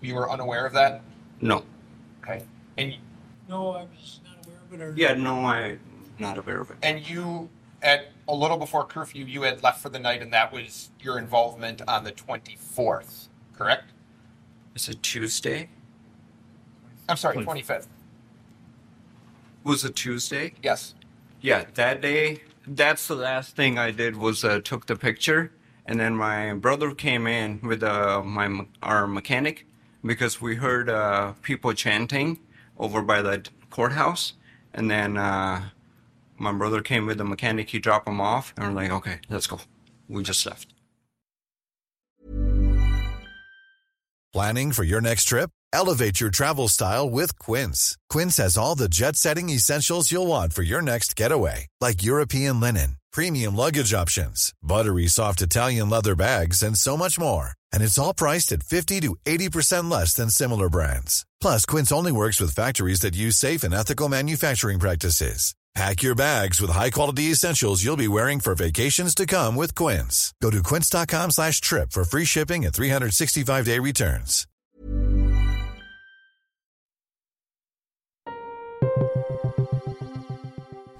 You 0.00 0.16
were 0.16 0.28
unaware 0.28 0.66
of 0.66 0.72
that? 0.72 1.02
No. 1.40 1.62
Okay. 2.20 2.42
And 2.76 2.96
No, 3.48 3.74
I 3.74 3.82
was 3.82 4.18
not 4.72 4.80
aware 4.80 4.90
of 4.90 4.96
it. 4.96 4.98
Or 4.98 5.00
Yeah, 5.00 5.14
no, 5.14 5.46
I'm 5.46 5.80
not 6.18 6.38
aware 6.38 6.60
of 6.60 6.70
it. 6.70 6.76
and 6.82 7.08
you 7.08 7.48
at 7.82 8.08
a 8.28 8.34
little 8.34 8.56
before 8.56 8.84
curfew 8.86 9.24
you 9.24 9.42
had 9.42 9.62
left 9.62 9.80
for 9.80 9.88
the 9.88 9.98
night 9.98 10.22
and 10.22 10.32
that 10.32 10.52
was 10.52 10.90
your 11.00 11.18
involvement 11.18 11.82
on 11.88 12.04
the 12.04 12.12
24th, 12.12 13.28
correct? 13.56 13.90
It's 14.74 14.88
a 14.88 14.94
Tuesday. 14.94 15.68
I'm 17.08 17.16
sorry, 17.16 17.36
25th. 17.36 17.86
Was 19.64 19.84
it 19.84 19.94
Tuesday? 19.96 20.54
Yes. 20.62 20.94
Yeah, 21.40 21.64
that 21.74 22.00
day. 22.00 22.42
That's 22.66 23.08
the 23.08 23.16
last 23.16 23.56
thing 23.56 23.76
I 23.78 23.90
did 23.90 24.16
was 24.16 24.44
uh, 24.44 24.60
took 24.60 24.86
the 24.86 24.94
picture, 24.94 25.52
and 25.84 25.98
then 25.98 26.14
my 26.16 26.54
brother 26.54 26.94
came 26.94 27.26
in 27.26 27.60
with 27.62 27.82
uh, 27.82 28.22
my 28.22 28.66
our 28.82 29.08
mechanic 29.08 29.66
because 30.04 30.40
we 30.40 30.54
heard 30.56 30.88
uh, 30.88 31.32
people 31.42 31.72
chanting 31.74 32.38
over 32.78 33.02
by 33.02 33.20
the 33.20 33.44
courthouse, 33.70 34.34
and 34.74 34.90
then 34.90 35.16
uh, 35.16 35.62
my 36.38 36.52
brother 36.52 36.80
came 36.82 37.06
with 37.06 37.18
the 37.18 37.24
mechanic. 37.24 37.70
He 37.70 37.78
dropped 37.78 38.08
him 38.08 38.20
off, 38.20 38.52
and 38.56 38.66
we're 38.66 38.82
like, 38.82 38.90
okay, 38.90 39.20
let's 39.28 39.46
go. 39.46 39.60
We 40.08 40.22
just 40.22 40.44
left. 40.46 40.72
Planning 44.32 44.72
for 44.72 44.82
your 44.82 45.02
next 45.02 45.24
trip? 45.24 45.50
Elevate 45.74 46.20
your 46.20 46.30
travel 46.30 46.68
style 46.68 47.08
with 47.08 47.38
Quince. 47.38 47.96
Quince 48.08 48.38
has 48.38 48.56
all 48.56 48.74
the 48.74 48.88
jet 48.88 49.16
setting 49.16 49.50
essentials 49.50 50.10
you'll 50.10 50.26
want 50.26 50.52
for 50.52 50.62
your 50.62 50.82
next 50.82 51.16
getaway, 51.16 51.66
like 51.80 52.02
European 52.02 52.60
linen, 52.60 52.96
premium 53.12 53.54
luggage 53.56 53.92
options, 53.92 54.52
buttery 54.62 55.06
soft 55.06 55.42
Italian 55.42 55.90
leather 55.90 56.16
bags, 56.16 56.62
and 56.62 56.76
so 56.76 56.96
much 56.96 57.18
more. 57.18 57.52
And 57.72 57.82
it's 57.82 57.98
all 57.98 58.14
priced 58.14 58.52
at 58.52 58.62
50 58.62 59.00
to 59.00 59.16
80% 59.26 59.90
less 59.90 60.14
than 60.14 60.30
similar 60.30 60.68
brands. 60.68 61.26
Plus, 61.42 61.66
Quince 61.66 61.90
only 61.90 62.12
works 62.12 62.40
with 62.40 62.54
factories 62.54 63.00
that 63.00 63.16
use 63.16 63.36
safe 63.36 63.64
and 63.64 63.74
ethical 63.74 64.08
manufacturing 64.08 64.78
practices. 64.78 65.54
Pack 65.74 66.02
your 66.02 66.14
bags 66.14 66.60
with 66.60 66.70
high-quality 66.70 67.24
essentials 67.32 67.82
you'll 67.82 67.96
be 67.96 68.06
wearing 68.06 68.38
for 68.38 68.54
vacations 68.54 69.14
to 69.14 69.26
come 69.26 69.56
with 69.56 69.74
Quince. 69.74 70.34
Go 70.40 70.50
to 70.50 70.62
quince.com 70.62 71.30
slash 71.30 71.60
trip 71.60 71.90
for 71.90 72.04
free 72.04 72.26
shipping 72.26 72.64
and 72.64 72.72
365-day 72.72 73.78
returns. 73.80 74.46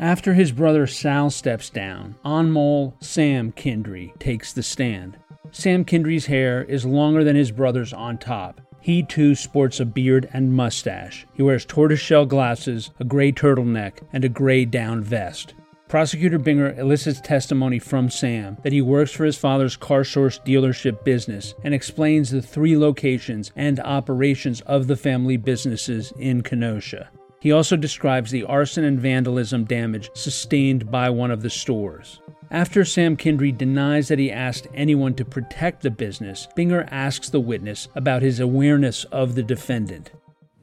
After 0.00 0.34
his 0.34 0.50
brother 0.50 0.88
Sal 0.88 1.30
steps 1.30 1.70
down, 1.70 2.16
Anmol 2.24 2.94
Sam 3.00 3.52
Khindri 3.52 4.18
takes 4.18 4.52
the 4.52 4.64
stand. 4.64 5.16
Sam 5.52 5.84
Khindri's 5.84 6.26
hair 6.26 6.64
is 6.64 6.84
longer 6.84 7.22
than 7.22 7.36
his 7.36 7.52
brother's 7.52 7.92
on 7.92 8.18
top. 8.18 8.60
He 8.82 9.04
too 9.04 9.36
sports 9.36 9.78
a 9.78 9.84
beard 9.84 10.28
and 10.32 10.52
mustache. 10.52 11.24
He 11.32 11.42
wears 11.42 11.64
tortoiseshell 11.64 12.26
glasses, 12.26 12.90
a 12.98 13.04
gray 13.04 13.30
turtleneck, 13.30 14.00
and 14.12 14.24
a 14.24 14.28
gray 14.28 14.64
down 14.64 15.04
vest. 15.04 15.54
Prosecutor 15.86 16.40
Binger 16.40 16.76
elicits 16.76 17.20
testimony 17.20 17.78
from 17.78 18.10
Sam 18.10 18.56
that 18.64 18.72
he 18.72 18.82
works 18.82 19.12
for 19.12 19.24
his 19.24 19.36
father's 19.36 19.76
car 19.76 20.02
source 20.02 20.40
dealership 20.40 21.04
business 21.04 21.54
and 21.62 21.72
explains 21.72 22.30
the 22.30 22.42
three 22.42 22.76
locations 22.76 23.52
and 23.54 23.78
operations 23.78 24.62
of 24.62 24.88
the 24.88 24.96
family 24.96 25.36
businesses 25.36 26.12
in 26.18 26.42
Kenosha. 26.42 27.08
He 27.42 27.50
also 27.50 27.76
describes 27.76 28.30
the 28.30 28.44
arson 28.44 28.84
and 28.84 29.00
vandalism 29.00 29.64
damage 29.64 30.10
sustained 30.14 30.92
by 30.92 31.10
one 31.10 31.32
of 31.32 31.42
the 31.42 31.50
stores. 31.50 32.20
After 32.52 32.84
Sam 32.84 33.16
Khindri 33.16 33.50
denies 33.50 34.06
that 34.06 34.20
he 34.20 34.30
asked 34.30 34.68
anyone 34.74 35.14
to 35.14 35.24
protect 35.24 35.82
the 35.82 35.90
business, 35.90 36.46
Binger 36.56 36.86
asks 36.92 37.30
the 37.30 37.40
witness 37.40 37.88
about 37.96 38.22
his 38.22 38.38
awareness 38.38 39.02
of 39.06 39.34
the 39.34 39.42
defendant. 39.42 40.12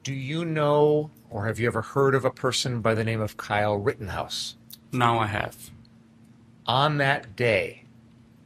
Do 0.02 0.14
you 0.14 0.46
know 0.46 1.10
or 1.28 1.44
have 1.44 1.60
you 1.60 1.66
ever 1.66 1.82
heard 1.82 2.14
of 2.14 2.24
a 2.24 2.30
person 2.30 2.80
by 2.80 2.94
the 2.94 3.04
name 3.04 3.20
of 3.20 3.36
Kyle 3.36 3.76
Rittenhouse? 3.76 4.56
Now 4.90 5.18
I 5.18 5.26
have. 5.26 5.70
On 6.64 6.96
that 6.96 7.36
day, 7.36 7.84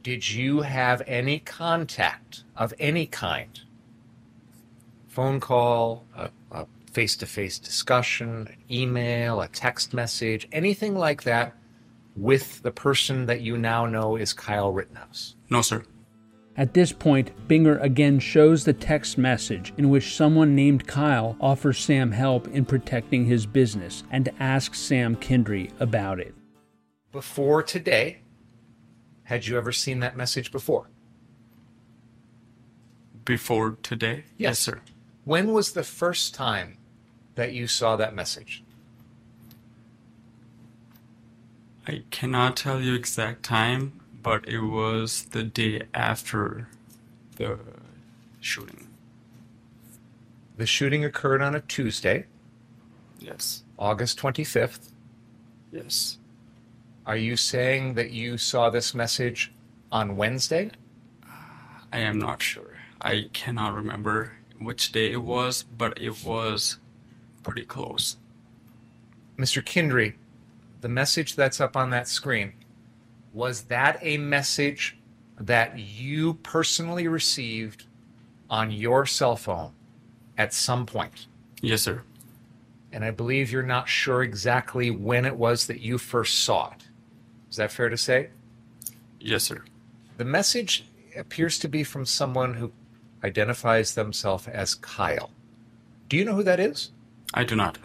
did 0.03 0.29
you 0.29 0.59
have 0.63 1.01
any 1.07 1.39
contact 1.39 2.43
of 2.57 2.73
any 2.79 3.05
kind? 3.05 3.61
Phone 5.07 5.39
call, 5.39 6.03
a, 6.13 6.29
a 6.95 7.01
face-to-face 7.01 7.59
discussion, 7.59 8.47
an 8.47 8.57
email, 8.71 9.41
a 9.41 9.47
text 9.49 9.93
message, 9.93 10.47
anything 10.53 10.95
like 10.95 11.23
that 11.23 11.53
with 12.15 12.61
the 12.61 12.71
person 12.71 13.25
that 13.25 13.41
you 13.41 13.57
now 13.57 13.85
know 13.85 14.15
is 14.15 14.31
Kyle 14.31 14.71
Rittenhouse? 14.71 15.35
No, 15.49 15.61
sir. 15.61 15.83
At 16.55 16.73
this 16.73 16.93
point, 16.93 17.31
Binger 17.49 17.81
again 17.83 18.19
shows 18.19 18.63
the 18.63 18.71
text 18.71 19.17
message 19.17 19.73
in 19.77 19.89
which 19.89 20.15
someone 20.15 20.55
named 20.55 20.87
Kyle 20.87 21.35
offers 21.41 21.79
Sam 21.79 22.11
help 22.11 22.47
in 22.47 22.63
protecting 22.63 23.25
his 23.25 23.45
business 23.45 24.05
and 24.09 24.29
asks 24.39 24.79
Sam 24.79 25.17
Khindri 25.17 25.71
about 25.81 26.21
it. 26.21 26.33
Before 27.11 27.61
today, 27.61 28.21
had 29.23 29.45
you 29.45 29.57
ever 29.57 29.73
seen 29.73 29.99
that 29.99 30.15
message 30.15 30.49
before? 30.49 30.89
Before 33.25 33.71
today? 33.83 34.23
Yes. 34.37 34.59
sir. 34.59 34.79
When 35.25 35.51
was 35.51 35.73
the 35.73 35.83
first 35.83 36.33
time 36.33 36.77
that 37.35 37.53
you 37.53 37.67
saw 37.67 37.95
that 37.95 38.15
message? 38.15 38.63
I 41.87 42.03
cannot 42.09 42.57
tell 42.57 42.81
you 42.81 42.93
exact 42.95 43.43
time, 43.43 43.99
but 44.23 44.47
it 44.47 44.61
was 44.61 45.25
the 45.31 45.43
day 45.43 45.83
after 45.93 46.67
the 47.35 47.59
shooting. 48.39 48.87
The 50.57 50.65
shooting 50.65 51.03
occurred 51.05 51.41
on 51.41 51.53
a 51.55 51.61
Tuesday, 51.61 52.25
Yes. 53.19 53.63
August 53.79 54.19
25th. 54.19 54.91
Yes. 55.71 56.17
Are 57.05 57.17
you 57.17 57.35
saying 57.35 57.95
that 57.95 58.11
you 58.11 58.37
saw 58.37 58.69
this 58.69 58.93
message 58.93 59.51
on 59.91 60.15
Wednesday? 60.15 60.71
I 61.91 61.99
am 61.99 62.19
not 62.19 62.41
sure. 62.41 62.77
I 63.01 63.29
cannot 63.33 63.73
remember 63.73 64.33
which 64.59 64.91
day 64.91 65.11
it 65.11 65.23
was, 65.23 65.63
but 65.63 65.99
it 66.01 66.23
was 66.25 66.77
pretty 67.45 67.63
close. 67.63 68.17
Mr. 69.37 69.63
Khindri, 69.63 70.15
the 70.81 70.89
message 70.89 71.35
that's 71.35 71.61
up 71.61 71.77
on 71.77 71.91
that 71.91 72.07
screen, 72.07 72.53
was 73.33 73.63
that 73.63 73.99
a 74.01 74.17
message 74.17 74.97
that 75.39 75.77
you 75.77 76.33
personally 76.35 77.07
received 77.07 77.85
on 78.49 78.71
your 78.71 79.05
cell 79.05 79.35
phone 79.35 79.71
at 80.39 80.53
some 80.53 80.87
point? 80.87 81.27
Yes, 81.61 81.83
sir. 81.83 82.01
And 82.91 83.05
I 83.05 83.11
believe 83.11 83.51
you're 83.51 83.61
not 83.61 83.87
sure 83.87 84.23
exactly 84.23 84.89
when 84.89 85.23
it 85.23 85.35
was 85.35 85.67
that 85.67 85.81
you 85.81 85.99
first 85.99 86.45
saw 86.45 86.71
it. 86.71 86.87
Is 87.51 87.57
that 87.57 87.71
fair 87.71 87.89
to 87.89 87.97
say? 87.97 88.29
Yes, 89.19 89.43
sir. 89.43 89.63
The 90.17 90.25
message 90.25 90.85
appears 91.15 91.59
to 91.59 91.67
be 91.67 91.83
from 91.83 92.05
someone 92.05 92.55
who 92.55 92.71
identifies 93.23 93.93
themselves 93.93 94.47
as 94.47 94.75
Kyle. 94.75 95.29
Do 96.09 96.17
you 96.17 96.25
know 96.25 96.35
who 96.35 96.43
that 96.43 96.59
is? 96.59 96.91
I 97.35 97.43
do 97.43 97.55
not. 97.55 97.77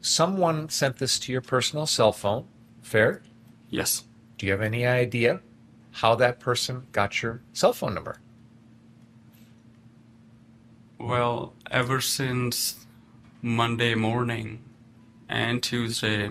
Someone 0.00 0.68
sent 0.68 0.98
this 0.98 1.18
to 1.18 1.32
your 1.32 1.40
personal 1.40 1.86
cell 1.86 2.12
phone. 2.12 2.46
Fair? 2.82 3.22
Yes. 3.68 4.04
Do 4.38 4.46
you 4.46 4.52
have 4.52 4.62
any 4.62 4.86
idea 4.86 5.40
how 5.90 6.14
that 6.14 6.38
person 6.38 6.86
got 6.92 7.20
your 7.20 7.42
cell 7.52 7.72
phone 7.72 7.94
number? 7.94 8.20
Well, 10.98 11.54
ever 11.68 12.00
since 12.00 12.86
Monday 13.42 13.96
morning 13.96 14.62
and 15.28 15.60
Tuesday, 15.60 16.30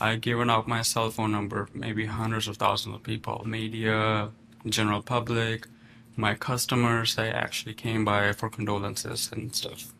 I've 0.00 0.20
given 0.20 0.50
out 0.50 0.66
my 0.66 0.82
cell 0.82 1.10
phone 1.10 1.30
number, 1.30 1.68
maybe 1.72 2.06
hundreds 2.06 2.48
of 2.48 2.56
thousands 2.56 2.96
of 2.96 3.04
people, 3.04 3.44
media, 3.46 4.30
general 4.66 5.02
public, 5.02 5.68
my 6.16 6.34
customers. 6.34 7.14
They 7.14 7.30
actually 7.30 7.74
came 7.74 8.04
by 8.04 8.32
for 8.32 8.50
condolences 8.50 9.30
and 9.32 9.54
stuff. 9.54 9.92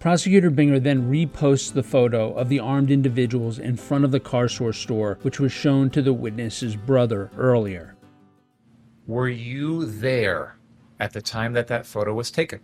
Prosecutor 0.00 0.50
Binger 0.50 0.82
then 0.82 1.10
reposts 1.10 1.74
the 1.74 1.82
photo 1.82 2.32
of 2.32 2.48
the 2.48 2.58
armed 2.58 2.90
individuals 2.90 3.58
in 3.58 3.76
front 3.76 4.02
of 4.02 4.10
the 4.10 4.18
Carsource 4.18 4.78
store, 4.78 5.18
which 5.20 5.38
was 5.38 5.52
shown 5.52 5.90
to 5.90 6.00
the 6.00 6.14
witness's 6.14 6.74
brother 6.74 7.30
earlier. 7.36 7.96
Were 9.06 9.28
you 9.28 9.84
there 9.84 10.56
at 10.98 11.12
the 11.12 11.20
time 11.20 11.52
that 11.52 11.66
that 11.66 11.84
photo 11.84 12.14
was 12.14 12.30
taken? 12.30 12.60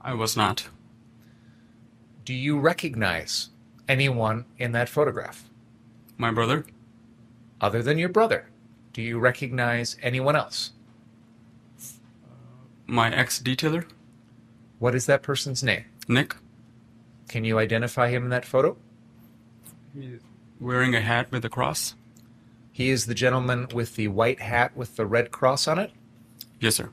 I 0.00 0.12
was 0.12 0.36
not. 0.36 0.70
Do 2.24 2.34
you 2.34 2.58
recognize 2.58 3.50
anyone 3.88 4.44
in 4.58 4.72
that 4.72 4.88
photograph? 4.88 5.48
My 6.16 6.32
brother? 6.32 6.66
Other 7.60 7.80
than 7.80 7.96
your 7.96 8.08
brother, 8.08 8.50
do 8.92 9.02
you 9.02 9.20
recognize 9.20 9.96
anyone 10.02 10.34
else? 10.34 10.72
My 12.88 13.14
ex 13.14 13.38
detailer? 13.38 13.84
What 14.78 14.94
is 14.94 15.06
that 15.06 15.22
person's 15.22 15.62
name? 15.62 15.84
Nick? 16.06 16.36
Can 17.28 17.44
you 17.44 17.58
identify 17.58 18.08
him 18.08 18.24
in 18.24 18.30
that 18.30 18.44
photo? 18.44 18.76
He's 19.94 20.20
wearing 20.60 20.94
a 20.94 21.00
hat 21.00 21.30
with 21.30 21.44
a 21.44 21.48
cross? 21.48 21.94
He 22.72 22.90
is 22.90 23.06
the 23.06 23.14
gentleman 23.14 23.68
with 23.74 23.96
the 23.96 24.08
white 24.08 24.40
hat 24.40 24.76
with 24.76 24.96
the 24.96 25.04
red 25.06 25.30
cross 25.30 25.66
on 25.66 25.78
it? 25.78 25.90
Yes, 26.60 26.76
sir. 26.76 26.90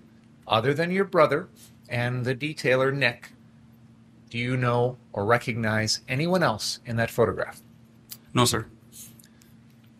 Other 0.48 0.74
than 0.74 0.92
your 0.92 1.06
brother 1.06 1.48
and 1.88 2.26
the 2.26 2.36
detailer, 2.36 2.94
Nick, 2.94 3.32
do 4.30 4.38
you 4.38 4.58
know 4.58 4.98
or 5.14 5.26
recognize 5.26 6.02
anyone 6.08 6.44
else 6.44 6.80
in 6.86 6.96
that 6.98 7.12
photograph? 7.12 7.62
No, 8.34 8.46
sir. 8.46 8.66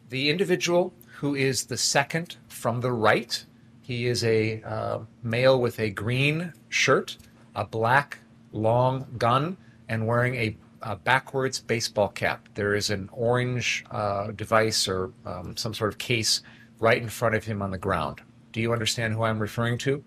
The 0.10 0.30
individual 0.30 0.94
who 1.18 1.36
is 1.36 1.66
the 1.66 1.78
second 1.78 2.38
from 2.48 2.82
the 2.82 2.92
right, 2.92 3.46
he 3.82 4.08
is 4.08 4.24
a 4.24 4.62
uh, 4.64 5.00
male 5.24 5.60
with 5.60 5.80
a 5.80 5.90
green 5.90 6.54
shirt, 6.68 7.18
a 7.56 7.66
black 7.66 8.20
long 8.52 9.06
gun, 9.18 9.58
and 9.90 10.08
wearing 10.08 10.36
a, 10.36 10.58
a 10.82 10.96
backwards 10.96 11.60
baseball 11.60 12.10
cap. 12.10 12.48
There 12.56 12.76
is 12.76 12.90
an 12.90 13.10
orange 13.12 13.86
uh, 13.92 14.32
device 14.32 14.88
or 14.88 15.12
um, 15.26 15.56
some 15.58 15.74
sort 15.74 15.92
of 15.92 15.98
case 15.98 16.42
right 16.80 17.02
in 17.02 17.10
front 17.10 17.36
of 17.36 17.46
him 17.46 17.62
on 17.62 17.72
the 17.72 17.78
ground. 17.78 18.22
Do 18.52 18.62
you 18.62 18.74
understand 18.74 19.14
who 19.14 19.24
I'm 19.24 19.40
referring 19.40 19.78
to? 19.80 20.04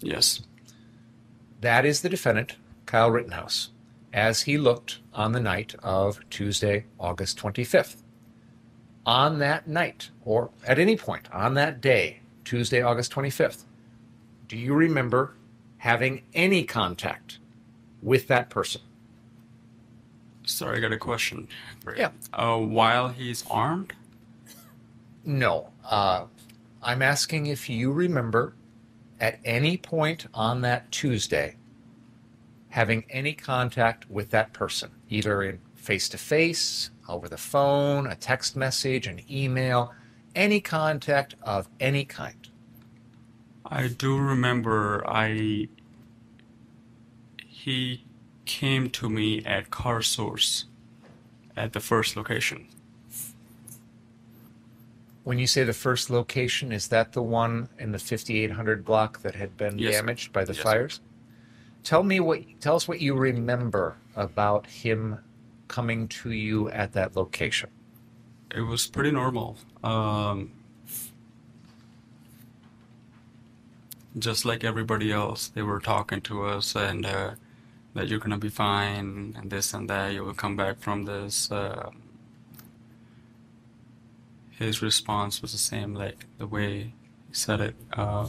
Yes. 0.00 0.42
That 1.60 1.84
is 1.84 2.00
the 2.00 2.08
defendant, 2.08 2.56
Kyle 2.86 3.10
Rittenhouse, 3.10 3.70
as 4.12 4.42
he 4.42 4.56
looked 4.56 5.00
on 5.12 5.32
the 5.32 5.40
night 5.40 5.74
of 5.82 6.20
Tuesday, 6.30 6.86
August 6.98 7.38
25th. 7.38 7.96
On 9.04 9.38
that 9.40 9.66
night, 9.66 10.10
or 10.24 10.50
at 10.66 10.78
any 10.78 10.96
point 10.96 11.30
on 11.32 11.54
that 11.54 11.80
day, 11.80 12.20
Tuesday, 12.44 12.80
August 12.80 13.12
25th, 13.12 13.64
do 14.48 14.56
you 14.56 14.74
remember 14.74 15.34
having 15.80 16.22
any 16.34 16.62
contact 16.62 17.38
with 18.02 18.28
that 18.28 18.50
person? 18.50 18.82
Sorry, 20.44 20.76
I 20.76 20.80
got 20.80 20.92
a 20.92 20.98
question. 20.98 21.48
Yeah. 21.96 22.10
Uh, 22.34 22.58
while 22.58 23.08
he's 23.08 23.44
armed? 23.50 23.94
No. 25.24 25.70
Uh, 25.88 26.26
I'm 26.82 27.00
asking 27.00 27.46
if 27.46 27.70
you 27.70 27.92
remember 27.92 28.54
at 29.20 29.40
any 29.44 29.78
point 29.78 30.26
on 30.34 30.60
that 30.62 30.90
Tuesday 30.92 31.56
having 32.68 33.04
any 33.08 33.32
contact 33.32 34.08
with 34.10 34.30
that 34.30 34.52
person, 34.52 34.90
either 35.08 35.42
in 35.42 35.58
face 35.74 36.10
to 36.10 36.18
face, 36.18 36.90
over 37.08 37.26
the 37.26 37.38
phone, 37.38 38.06
a 38.06 38.14
text 38.14 38.54
message, 38.54 39.06
an 39.06 39.20
email, 39.30 39.92
any 40.34 40.60
contact 40.60 41.34
of 41.42 41.68
any 41.80 42.04
kind. 42.04 42.49
I 43.66 43.88
do 43.88 44.18
remember 44.18 45.04
I 45.06 45.68
he 47.46 48.04
came 48.46 48.90
to 48.90 49.08
me 49.08 49.44
at 49.44 49.70
Car 49.70 50.02
Source 50.02 50.64
at 51.56 51.72
the 51.72 51.80
first 51.80 52.16
location. 52.16 52.66
When 55.24 55.38
you 55.38 55.46
say 55.46 55.62
the 55.64 55.74
first 55.74 56.08
location, 56.10 56.72
is 56.72 56.88
that 56.88 57.12
the 57.12 57.22
one 57.22 57.68
in 57.78 57.92
the 57.92 57.98
5800 57.98 58.84
block 58.84 59.20
that 59.22 59.34
had 59.34 59.56
been 59.56 59.78
Yes, 59.78 59.94
sir. 59.94 60.00
damaged 60.00 60.32
by 60.32 60.44
the 60.44 60.54
Yes, 60.54 60.62
sir. 60.62 60.62
fires? 60.62 61.00
Tell 61.84 62.02
me 62.02 62.18
what 62.20 62.42
tell 62.60 62.76
us 62.76 62.88
what 62.88 63.00
you 63.00 63.14
remember 63.14 63.96
about 64.16 64.66
him 64.66 65.18
coming 65.68 66.08
to 66.08 66.30
you 66.32 66.68
at 66.70 66.92
that 66.94 67.14
location. 67.16 67.70
It 68.54 68.62
was 68.62 68.86
pretty 68.86 69.12
normal. 69.12 69.56
Um, 69.84 70.50
just 74.18 74.44
like 74.44 74.64
everybody 74.64 75.12
else, 75.12 75.48
they 75.48 75.62
were 75.62 75.80
talking 75.80 76.20
to 76.22 76.44
us 76.44 76.74
and 76.74 77.06
uh, 77.06 77.32
that 77.94 78.08
you're 78.08 78.18
gonna 78.18 78.38
be 78.38 78.48
fine 78.48 79.34
and 79.36 79.50
this 79.50 79.72
and 79.74 79.88
that. 79.88 80.12
You 80.12 80.24
will 80.24 80.34
come 80.34 80.56
back 80.56 80.78
from 80.78 81.04
this. 81.04 81.50
Uh, 81.50 81.90
his 84.50 84.82
response 84.82 85.40
was 85.40 85.52
the 85.52 85.58
same, 85.58 85.94
like 85.94 86.26
the 86.38 86.46
way 86.46 86.92
he 87.28 87.34
said 87.34 87.60
it. 87.60 87.74
Uh, 87.92 88.28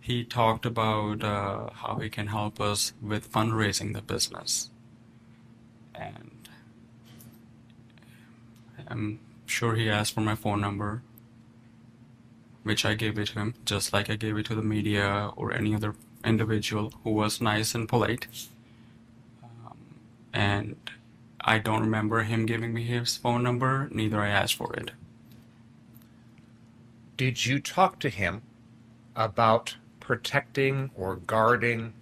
he 0.00 0.24
talked 0.24 0.64
about 0.64 1.22
uh, 1.22 1.70
how 1.72 1.96
he 1.96 2.08
can 2.08 2.28
help 2.28 2.60
us 2.60 2.92
with 3.02 3.30
fundraising 3.30 3.92
the 3.94 4.02
business, 4.02 4.70
and 5.94 6.48
I'm 8.88 9.20
sure 9.46 9.74
he 9.74 9.90
asked 9.90 10.14
for 10.14 10.20
my 10.20 10.34
phone 10.34 10.60
number, 10.60 11.02
which 12.70 12.84
I 12.84 12.94
gave 12.94 13.18
it 13.18 13.26
to 13.30 13.40
him, 13.40 13.54
just 13.64 13.92
like 13.92 14.08
I 14.08 14.14
gave 14.14 14.38
it 14.38 14.46
to 14.46 14.54
the 14.54 14.62
media 14.62 15.32
or 15.34 15.52
any 15.52 15.74
other 15.74 15.96
individual 16.24 16.92
who 17.02 17.10
was 17.10 17.40
nice 17.40 17.74
and 17.74 17.88
polite. 17.88 18.28
Um, 19.42 19.76
and 20.32 20.76
I 21.40 21.58
don't 21.58 21.80
remember 21.80 22.22
him 22.22 22.46
giving 22.46 22.72
me 22.72 22.84
his 22.84 23.16
phone 23.16 23.42
number, 23.42 23.88
neither 23.90 24.20
I 24.20 24.28
asked 24.28 24.54
for 24.54 24.72
it. 24.74 24.92
Did 27.16 27.44
you 27.44 27.58
talk 27.58 27.98
to 27.98 28.08
him 28.08 28.42
about 29.16 29.74
protecting 29.98 30.92
or 30.94 31.16
guarding 31.16 31.92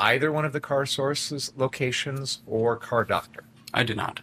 either 0.00 0.32
one 0.32 0.44
of 0.44 0.52
the 0.52 0.58
car 0.58 0.84
sources 0.84 1.52
locations 1.56 2.40
or 2.44 2.74
car 2.74 3.04
doctor? 3.04 3.44
I 3.72 3.84
did 3.84 3.96
not. 3.96 4.18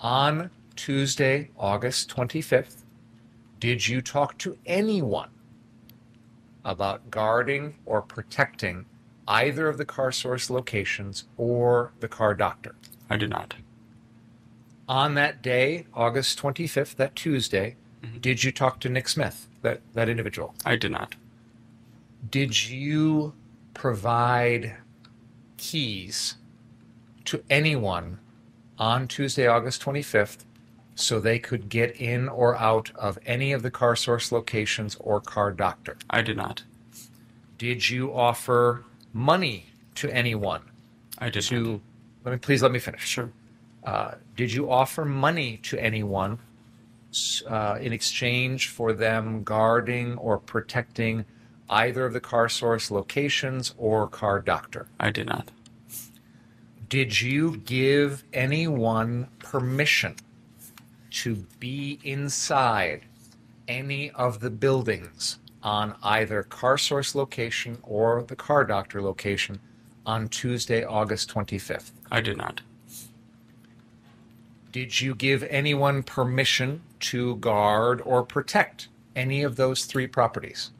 On 0.00 0.50
Tuesday, 0.76 1.48
August 1.56 2.14
25th, 2.14 2.82
did 3.58 3.88
you 3.88 4.00
talk 4.00 4.38
to 4.38 4.56
anyone 4.66 5.30
about 6.64 7.10
guarding 7.10 7.74
or 7.86 8.02
protecting 8.02 8.86
either 9.26 9.68
of 9.68 9.78
the 9.78 9.84
car 9.84 10.12
source 10.12 10.50
locations 10.50 11.24
or 11.36 11.92
the 12.00 12.08
car 12.08 12.34
doctor? 12.34 12.74
I 13.10 13.16
did 13.16 13.30
not. 13.30 13.54
On 14.88 15.14
that 15.14 15.42
day, 15.42 15.86
August 15.92 16.40
25th, 16.40 16.96
that 16.96 17.14
Tuesday, 17.14 17.76
mm-hmm. 18.02 18.18
did 18.18 18.42
you 18.44 18.52
talk 18.52 18.80
to 18.80 18.88
Nick 18.88 19.08
Smith, 19.08 19.48
that, 19.62 19.80
that 19.94 20.08
individual? 20.08 20.54
I 20.64 20.76
did 20.76 20.92
not. 20.92 21.14
Did 22.30 22.68
you 22.68 23.34
provide 23.74 24.76
keys 25.56 26.36
to 27.26 27.42
anyone 27.50 28.18
on 28.78 29.08
Tuesday, 29.08 29.46
August 29.46 29.82
25th, 29.82 30.44
so 30.98 31.20
they 31.20 31.38
could 31.38 31.68
get 31.68 31.94
in 32.00 32.28
or 32.28 32.56
out 32.56 32.90
of 32.96 33.18
any 33.24 33.52
of 33.52 33.62
the 33.62 33.70
car 33.70 33.94
source 33.94 34.32
locations 34.32 34.96
or 34.98 35.20
car 35.20 35.52
doctor? 35.52 35.96
I 36.10 36.22
did 36.22 36.36
not. 36.36 36.64
Did 37.56 37.88
you 37.88 38.12
offer 38.12 38.84
money 39.12 39.66
to 39.94 40.10
anyone 40.10 40.62
I 41.18 41.30
did 41.30 41.42
to 41.44 41.60
not. 41.60 41.80
let 42.24 42.32
me 42.32 42.38
please 42.38 42.62
let 42.62 42.72
me 42.72 42.78
finish. 42.78 43.06
Sure. 43.06 43.30
Uh, 43.84 44.12
did 44.36 44.52
you 44.52 44.70
offer 44.70 45.04
money 45.04 45.58
to 45.58 45.78
anyone 45.78 46.38
uh, 47.48 47.78
in 47.80 47.92
exchange 47.92 48.68
for 48.68 48.92
them 48.92 49.42
guarding 49.44 50.16
or 50.18 50.38
protecting 50.38 51.24
either 51.70 52.06
of 52.06 52.12
the 52.12 52.20
car 52.20 52.48
source 52.48 52.90
locations 52.90 53.74
or 53.78 54.08
car 54.08 54.40
doctor? 54.40 54.88
I 54.98 55.10
did 55.10 55.26
not. 55.26 55.50
Did 56.88 57.20
you 57.20 57.58
give 57.58 58.24
anyone 58.32 59.28
permission 59.38 60.16
to 61.10 61.36
be 61.58 61.98
inside 62.04 63.04
any 63.66 64.10
of 64.12 64.40
the 64.40 64.50
buildings 64.50 65.38
on 65.62 65.94
either 66.02 66.42
car 66.42 66.78
source 66.78 67.14
location 67.14 67.78
or 67.82 68.22
the 68.22 68.36
car 68.36 68.64
doctor 68.64 69.02
location 69.02 69.60
on 70.06 70.28
Tuesday, 70.28 70.84
August 70.84 71.32
25th? 71.32 71.90
I 72.10 72.20
did 72.20 72.36
not. 72.36 72.62
Did 74.72 75.00
you 75.00 75.14
give 75.14 75.42
anyone 75.44 76.02
permission 76.02 76.82
to 77.00 77.36
guard 77.36 78.02
or 78.04 78.22
protect 78.22 78.88
any 79.16 79.42
of 79.42 79.56
those 79.56 79.84
three 79.84 80.06
properties? 80.06 80.70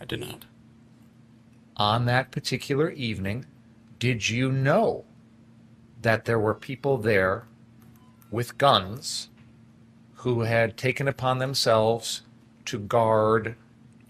I 0.00 0.04
did 0.04 0.20
not. 0.20 0.44
On 1.76 2.06
that 2.06 2.30
particular 2.30 2.90
evening, 2.90 3.46
did 3.98 4.28
you 4.28 4.50
know 4.50 5.04
that 6.02 6.24
there 6.24 6.38
were 6.38 6.54
people 6.54 6.98
there 6.98 7.46
with 8.30 8.58
guns 8.58 9.28
who 10.20 10.42
had 10.42 10.76
taken 10.76 11.08
upon 11.08 11.38
themselves 11.38 12.22
to 12.66 12.78
guard 12.78 13.56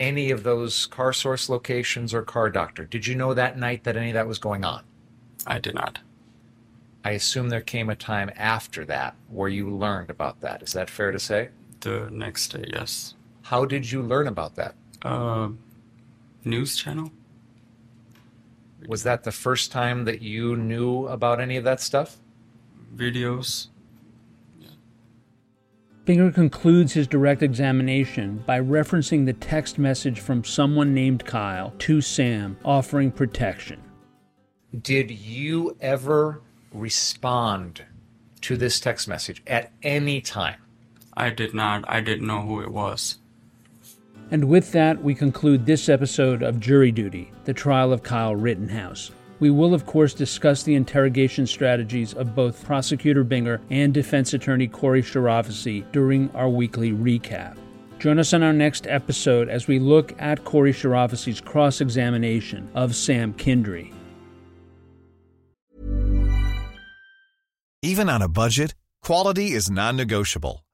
any 0.01 0.33
of 0.33 0.42
those 0.42 0.87
car 0.87 1.12
source 1.12 1.49
locations 1.49 2.12
or 2.12 2.23
car 2.23 2.51
doctor? 2.51 2.85
Did 2.85 3.07
you 3.07 3.14
know 3.14 3.33
that 3.33 3.57
night 3.57 3.85
that 3.85 3.96
any 3.96 4.09
of 4.09 4.14
that 4.14 4.27
was 4.27 4.38
going 4.38 4.64
on? 4.64 4.83
I 5.46 5.61
did 5.61 5.75
not. 5.75 6.01
I 7.05 7.12
assume 7.12 7.49
there 7.49 7.61
came 7.61 7.88
a 7.88 7.94
time 7.94 8.31
after 8.37 8.85
that 8.87 9.14
where 9.29 9.49
you 9.49 9.70
learned 9.70 10.11
about 10.11 10.40
that. 10.40 10.62
Is 10.62 10.73
that 10.73 10.90
fair 10.90 11.12
to 11.12 11.18
say? 11.18 11.51
The 11.81 12.09
next 12.11 12.49
day, 12.49 12.64
yes. 12.73 13.14
How 13.42 13.64
did 13.64 13.90
you 13.90 14.03
learn 14.03 14.27
about 14.27 14.57
that? 14.57 14.75
Uh, 15.03 15.51
news 16.44 16.77
channel? 16.77 17.12
Was 18.88 19.05
that 19.05 19.23
the 19.23 19.33
first 19.33 19.70
time 19.70 20.05
that 20.07 20.23
you 20.23 20.57
knew 20.57 21.07
about 21.07 21.40
any 21.40 21.57
of 21.57 21.64
that 21.64 21.81
stuff? 21.81 22.16
Videos? 22.94 23.68
Binger 26.07 26.35
concludes 26.35 26.95
his 26.95 27.07
direct 27.07 27.43
examination 27.43 28.43
by 28.47 28.59
referencing 28.59 29.27
the 29.27 29.35
text 29.35 29.79
message 29.79 30.21
from 30.21 30.45
someone 30.45 30.95
named 30.95 31.25
Kyle 31.27 31.75
to 31.81 32.01
Sam 32.01 32.57
offering 32.65 33.13
protection. 33.13 33.81
Did 34.81 35.11
you 35.11 35.77
ever 35.81 36.41
respond 36.73 37.85
to 38.41 38.57
this 38.57 38.81
text 38.81 39.09
message 39.09 39.43
at 39.47 39.73
any 39.83 40.21
time? 40.21 40.57
I 41.15 41.31
did 41.31 41.53
not. 41.53 41.85
I 41.87 42.01
didn't 42.01 42.27
know 42.27 42.41
who 42.43 42.63
it 42.63 42.71
was. 42.71 43.19
And 44.31 44.45
with 44.45 44.73
that, 44.73 45.03
we 45.03 45.15
conclude 45.15 45.67
this 45.67 45.89
episode 45.89 46.43
of 46.43 46.61
Jury 46.61 46.93
Duty, 46.93 47.31
the 47.45 47.53
trial 47.53 47.93
of 47.93 48.03
Kyle 48.03 48.35
Rittenhouse. 48.35 49.11
We 49.40 49.50
will, 49.50 49.72
of 49.72 49.87
course, 49.87 50.12
discuss 50.12 50.62
the 50.62 50.74
interrogation 50.74 51.46
strategies 51.46 52.12
of 52.12 52.35
both 52.35 52.62
Prosecutor 52.62 53.24
Binger 53.24 53.61
and 53.70 53.92
defense 53.92 54.35
attorney 54.35 54.68
Corey 54.68 55.03
Chirafisi 55.03 55.90
during 55.92 56.31
our 56.33 56.48
weekly 56.48 56.92
recap. 56.92 57.57
Join 57.98 58.18
us 58.18 58.35
on 58.35 58.42
our 58.42 58.53
next 58.53 58.87
episode 58.87 59.48
as 59.48 59.66
we 59.66 59.79
look 59.79 60.14
at 60.20 60.44
Corey 60.44 60.72
Chirafisi's 60.72 61.40
cross 61.40 61.81
examination 61.81 62.70
of 62.74 62.94
Sam 62.94 63.33
Khindri. 63.35 63.94
Even 67.83 68.11
on 68.11 68.20
a 68.20 68.29
budget, 68.29 68.74
quality 69.03 69.53
is 69.53 69.70
non-negotiable. 69.70 70.64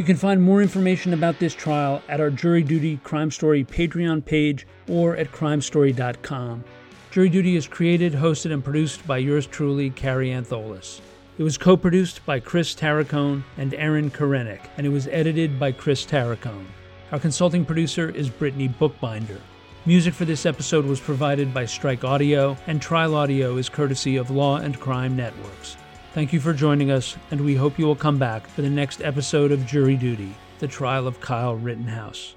You 0.00 0.06
can 0.06 0.16
find 0.16 0.40
more 0.40 0.62
information 0.62 1.12
about 1.12 1.38
this 1.38 1.54
trial 1.54 2.02
at 2.08 2.20
our 2.20 2.30
Jury 2.30 2.62
Duty 2.62 2.98
Crime 3.04 3.30
Story 3.30 3.62
Patreon 3.62 4.24
page 4.24 4.66
or 4.88 5.14
at 5.14 5.30
crimestory.com. 5.30 6.64
Jury 7.10 7.28
Duty 7.28 7.54
is 7.54 7.68
created, 7.68 8.14
hosted, 8.14 8.50
and 8.50 8.64
produced 8.64 9.06
by 9.06 9.18
yours 9.18 9.46
truly, 9.46 9.90
Kary 9.90 10.30
Antholis. 10.30 11.02
It 11.36 11.42
was 11.42 11.58
co 11.58 11.76
produced 11.76 12.24
by 12.24 12.40
Chris 12.40 12.74
Tarracone 12.74 13.42
and 13.58 13.74
Aaron 13.74 14.10
Karenik, 14.10 14.62
and 14.78 14.86
it 14.86 14.90
was 14.90 15.06
edited 15.08 15.60
by 15.60 15.70
Chris 15.70 16.06
Tarracone. 16.06 16.64
Our 17.12 17.18
consulting 17.18 17.66
producer 17.66 18.08
is 18.08 18.30
Brittany 18.30 18.68
Bookbinder. 18.68 19.42
Music 19.84 20.14
for 20.14 20.24
this 20.24 20.46
episode 20.46 20.86
was 20.86 20.98
provided 20.98 21.52
by 21.52 21.66
Strike 21.66 22.04
Audio, 22.04 22.56
and 22.66 22.80
Trial 22.80 23.14
Audio 23.14 23.58
is 23.58 23.68
courtesy 23.68 24.16
of 24.16 24.30
Law 24.30 24.56
and 24.56 24.80
Crime 24.80 25.14
Networks. 25.14 25.76
Thank 26.12 26.32
you 26.32 26.40
for 26.40 26.52
joining 26.52 26.90
us, 26.90 27.16
and 27.30 27.40
we 27.40 27.54
hope 27.54 27.78
you 27.78 27.86
will 27.86 27.94
come 27.94 28.18
back 28.18 28.48
for 28.48 28.62
the 28.62 28.68
next 28.68 29.00
episode 29.00 29.52
of 29.52 29.64
Jury 29.64 29.96
Duty, 29.96 30.34
the 30.58 30.66
trial 30.66 31.06
of 31.06 31.20
Kyle 31.20 31.54
Rittenhouse. 31.54 32.34